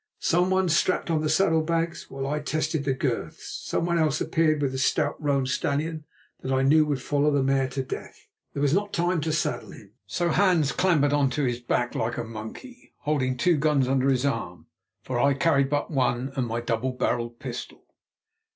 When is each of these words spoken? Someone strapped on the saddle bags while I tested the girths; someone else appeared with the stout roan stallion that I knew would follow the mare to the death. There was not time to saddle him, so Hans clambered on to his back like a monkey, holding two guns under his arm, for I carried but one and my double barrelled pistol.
Someone 0.17 0.67
strapped 0.67 1.11
on 1.11 1.21
the 1.21 1.29
saddle 1.29 1.61
bags 1.61 2.09
while 2.09 2.25
I 2.25 2.39
tested 2.39 2.85
the 2.85 2.93
girths; 2.95 3.61
someone 3.63 3.99
else 3.99 4.19
appeared 4.19 4.59
with 4.59 4.71
the 4.71 4.79
stout 4.79 5.15
roan 5.21 5.45
stallion 5.45 6.05
that 6.41 6.51
I 6.51 6.63
knew 6.63 6.87
would 6.87 7.03
follow 7.03 7.29
the 7.29 7.43
mare 7.43 7.67
to 7.67 7.81
the 7.81 7.85
death. 7.85 8.27
There 8.53 8.63
was 8.63 8.73
not 8.73 8.93
time 8.93 9.21
to 9.21 9.31
saddle 9.31 9.69
him, 9.73 9.91
so 10.07 10.29
Hans 10.29 10.71
clambered 10.71 11.13
on 11.13 11.29
to 11.29 11.43
his 11.43 11.59
back 11.59 11.93
like 11.93 12.17
a 12.17 12.23
monkey, 12.23 12.95
holding 13.01 13.37
two 13.37 13.57
guns 13.57 13.87
under 13.87 14.09
his 14.09 14.25
arm, 14.25 14.65
for 15.03 15.19
I 15.19 15.35
carried 15.35 15.69
but 15.69 15.91
one 15.91 16.31
and 16.35 16.47
my 16.47 16.61
double 16.61 16.93
barrelled 16.93 17.37
pistol. 17.37 17.83